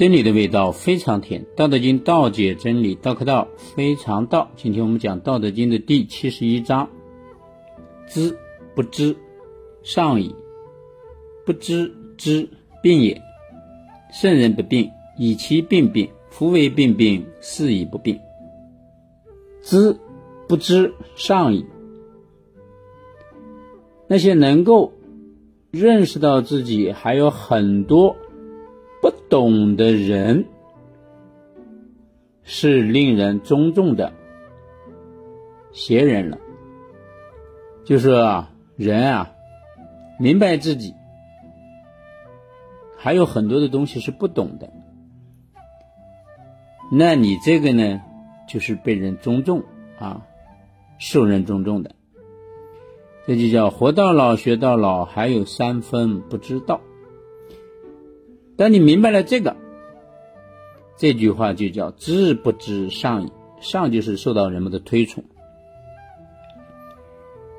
[0.00, 4.50] 真理的味道非常甜，《道德经》道解真理，道可道非常道。
[4.56, 6.88] 今天我们讲《道德经》的第七十一章：
[8.08, 8.34] 知
[8.74, 9.14] 不知，
[9.82, 10.34] 上矣；
[11.44, 12.48] 不知知，
[12.82, 13.20] 病也。
[14.10, 16.08] 圣人不病，以其病病。
[16.30, 18.18] 夫为病病，是以不病。
[19.60, 19.94] 知
[20.48, 21.66] 不知，上矣。
[24.08, 24.94] 那些能够
[25.70, 28.16] 认识到自己还有很多。
[29.30, 30.44] 懂的人
[32.42, 34.12] 是令人尊重的
[35.72, 36.38] 贤人了。
[37.84, 39.32] 就是啊，人啊，
[40.18, 40.94] 明白自己
[42.96, 44.70] 还有很多的东西是不懂的，
[46.92, 48.02] 那你这个呢，
[48.46, 49.62] 就是被人尊重
[49.98, 50.26] 啊，
[50.98, 51.92] 受人尊重的。
[53.26, 56.80] 这就叫活到老学到老，还有三分不知道。
[58.60, 59.56] 当你明白了这个，
[60.98, 63.32] 这句话就叫知不知上矣。
[63.58, 65.24] 上就是受到人们的推崇，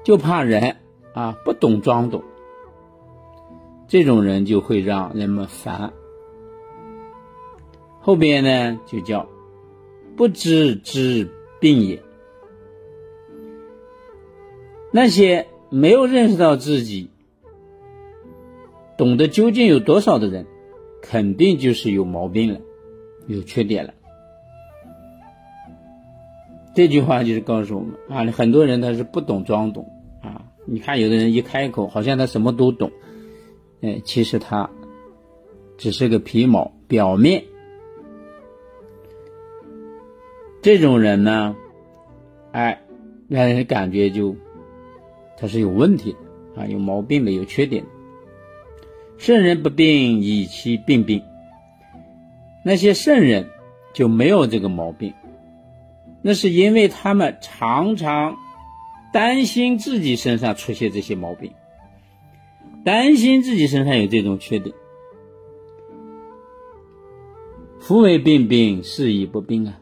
[0.04, 0.78] 就怕人
[1.14, 2.24] 啊不懂装懂，
[3.88, 5.92] 这种人就会让人们烦。
[8.00, 9.28] 后边呢就叫
[10.16, 12.04] 不知之病也。
[14.92, 17.10] 那些没有认识到自己
[19.00, 20.46] 懂得究竟有多少的人。
[21.02, 22.60] 肯定就是有毛病了，
[23.28, 23.94] 有缺点了。
[26.74, 29.86] 这句话就是告诉我们啊，很多人他是不懂装懂
[30.22, 30.46] 啊。
[30.66, 32.92] 你看，有的人一开口，好像他什么都懂，
[33.82, 34.70] 哎，其实他
[35.78, 37.44] 只是个皮毛，表面。
[40.62, 41.56] 这种人呢，
[42.52, 42.84] 哎，
[43.28, 44.36] 让人感觉就
[45.38, 46.16] 他是有问题
[46.56, 47.84] 的啊，有毛病的，有缺点。
[49.22, 51.22] 圣人不病，以其病病。
[52.66, 53.52] 那些圣人
[53.94, 55.14] 就没有这个毛病，
[56.24, 58.38] 那是因为他们常常
[59.14, 61.52] 担心自己身上出现这些毛病，
[62.84, 64.76] 担心自己身上有这种缺点。
[67.80, 69.80] 夫为病病，是以不病啊。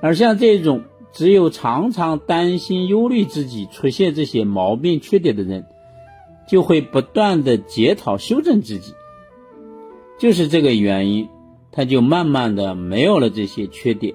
[0.00, 5.66] 而像这种只有常常担心、忧虑自己出现这些毛病、缺点的人。
[6.48, 8.94] 就会不断的检讨修正自己，
[10.18, 11.28] 就是这个原因，
[11.70, 14.14] 他就慢慢的没有了这些缺点。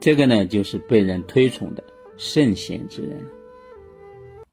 [0.00, 1.84] 这个呢，就是被人推崇的
[2.16, 3.24] 圣贤之人。